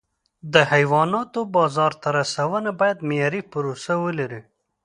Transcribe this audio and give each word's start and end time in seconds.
د 0.53 0.55
حیواناتو 0.71 1.39
بازار 1.55 1.91
ته 2.01 2.09
رسونه 2.19 2.69
باید 2.79 3.05
معیاري 3.09 3.41
پروسه 3.51 3.93
ولري. 4.03 4.41